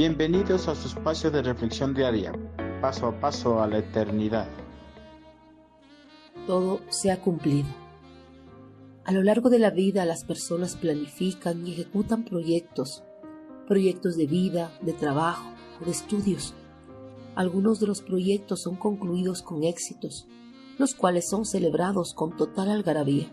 [0.00, 2.32] Bienvenidos a su espacio de reflexión diaria,
[2.80, 4.48] paso a paso a la eternidad.
[6.46, 7.68] Todo se ha cumplido.
[9.04, 13.02] A lo largo de la vida las personas planifican y ejecutan proyectos,
[13.68, 15.52] proyectos de vida, de trabajo
[15.82, 16.54] o de estudios.
[17.34, 20.26] Algunos de los proyectos son concluidos con éxitos,
[20.78, 23.30] los cuales son celebrados con total algarabía.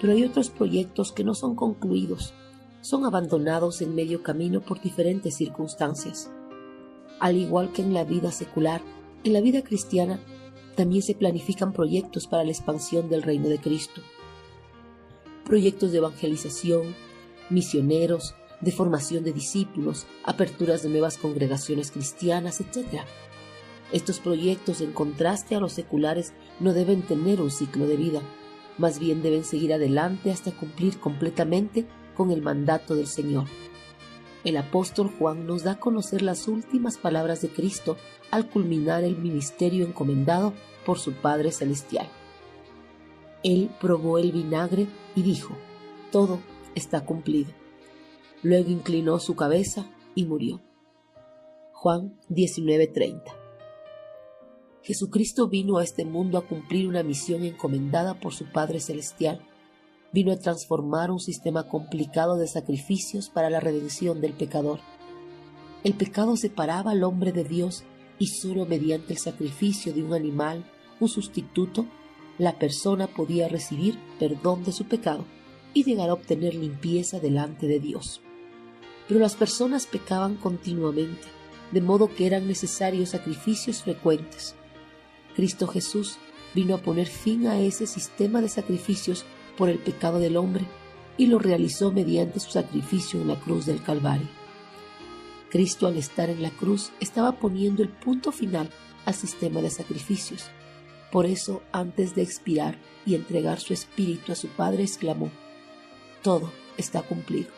[0.00, 2.34] Pero hay otros proyectos que no son concluidos
[2.82, 6.30] son abandonados en medio camino por diferentes circunstancias.
[7.20, 8.82] Al igual que en la vida secular,
[9.24, 10.20] en la vida cristiana
[10.74, 14.02] también se planifican proyectos para la expansión del reino de Cristo.
[15.44, 16.94] Proyectos de evangelización,
[17.50, 23.02] misioneros, de formación de discípulos, aperturas de nuevas congregaciones cristianas, etc.
[23.92, 28.22] Estos proyectos, en contraste a los seculares, no deben tener un ciclo de vida,
[28.78, 33.46] más bien deben seguir adelante hasta cumplir completamente con el mandato del Señor.
[34.44, 37.96] El apóstol Juan nos da a conocer las últimas palabras de Cristo
[38.30, 40.52] al culminar el ministerio encomendado
[40.84, 42.08] por su Padre Celestial.
[43.44, 45.56] Él probó el vinagre y dijo,
[46.10, 46.40] todo
[46.74, 47.52] está cumplido.
[48.42, 50.60] Luego inclinó su cabeza y murió.
[51.72, 53.22] Juan 19:30
[54.82, 59.40] Jesucristo vino a este mundo a cumplir una misión encomendada por su Padre Celestial
[60.12, 64.80] vino a transformar un sistema complicado de sacrificios para la redención del pecador.
[65.84, 67.84] El pecado separaba al hombre de Dios
[68.18, 70.64] y solo mediante el sacrificio de un animal,
[71.00, 71.86] un sustituto,
[72.38, 75.24] la persona podía recibir perdón de su pecado
[75.74, 78.20] y llegar a obtener limpieza delante de Dios.
[79.08, 81.26] Pero las personas pecaban continuamente,
[81.72, 84.54] de modo que eran necesarios sacrificios frecuentes.
[85.34, 86.18] Cristo Jesús
[86.54, 89.24] vino a poner fin a ese sistema de sacrificios
[89.56, 90.64] por el pecado del hombre
[91.16, 94.28] y lo realizó mediante su sacrificio en la cruz del Calvario.
[95.50, 98.70] Cristo al estar en la cruz estaba poniendo el punto final
[99.04, 100.46] al sistema de sacrificios.
[101.10, 105.30] Por eso, antes de expirar y entregar su espíritu a su Padre, exclamó,
[106.22, 107.50] Todo está cumplido.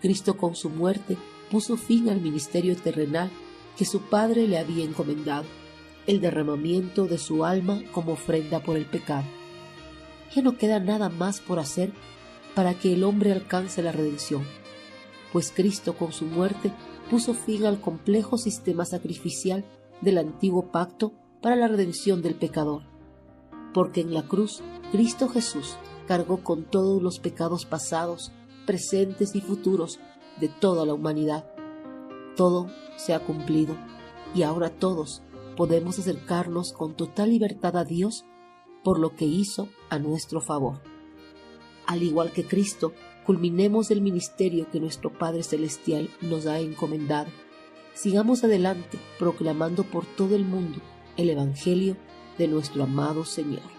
[0.00, 1.18] Cristo con su muerte
[1.50, 3.30] puso fin al ministerio terrenal
[3.76, 5.44] que su Padre le había encomendado,
[6.06, 9.26] el derramamiento de su alma como ofrenda por el pecado
[10.34, 11.92] ya no queda nada más por hacer
[12.54, 14.44] para que el hombre alcance la redención,
[15.32, 16.72] pues Cristo con su muerte
[17.10, 19.64] puso fin al complejo sistema sacrificial
[20.00, 22.82] del antiguo pacto para la redención del pecador,
[23.72, 24.62] porque en la cruz
[24.92, 28.32] Cristo Jesús cargó con todos los pecados pasados,
[28.66, 30.00] presentes y futuros
[30.40, 31.46] de toda la humanidad.
[32.36, 33.76] Todo se ha cumplido
[34.34, 35.22] y ahora todos
[35.56, 38.24] podemos acercarnos con total libertad a Dios
[38.88, 40.80] por lo que hizo a nuestro favor.
[41.84, 42.94] Al igual que Cristo,
[43.26, 47.28] culminemos el ministerio que nuestro Padre Celestial nos ha encomendado.
[47.92, 50.80] Sigamos adelante proclamando por todo el mundo
[51.18, 51.98] el Evangelio
[52.38, 53.77] de nuestro amado Señor.